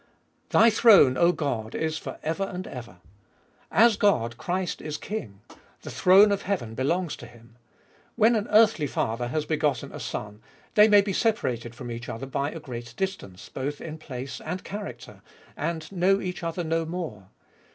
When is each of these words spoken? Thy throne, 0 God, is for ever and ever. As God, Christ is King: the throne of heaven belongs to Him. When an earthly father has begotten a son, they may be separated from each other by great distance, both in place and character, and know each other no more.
Thy 0.49 0.71
throne, 0.71 1.13
0 1.13 1.33
God, 1.33 1.75
is 1.75 1.99
for 1.99 2.17
ever 2.23 2.45
and 2.45 2.65
ever. 2.65 2.97
As 3.69 3.97
God, 3.97 4.35
Christ 4.35 4.81
is 4.81 4.97
King: 4.97 5.41
the 5.83 5.91
throne 5.91 6.31
of 6.31 6.41
heaven 6.41 6.73
belongs 6.73 7.15
to 7.17 7.27
Him. 7.27 7.55
When 8.15 8.35
an 8.35 8.47
earthly 8.49 8.87
father 8.87 9.27
has 9.27 9.45
begotten 9.45 9.91
a 9.91 9.99
son, 9.99 10.41
they 10.73 10.87
may 10.87 11.01
be 11.01 11.13
separated 11.13 11.75
from 11.75 11.91
each 11.91 12.09
other 12.09 12.25
by 12.25 12.51
great 12.55 12.95
distance, 12.97 13.47
both 13.49 13.79
in 13.79 13.99
place 13.99 14.41
and 14.43 14.63
character, 14.63 15.21
and 15.55 15.91
know 15.91 16.19
each 16.19 16.41
other 16.41 16.63
no 16.63 16.83
more. 16.83 17.27